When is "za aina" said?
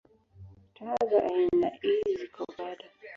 1.09-1.69